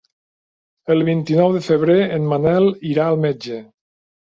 [0.95, 3.63] El vint-i-nou de febrer en Manel irà al metge.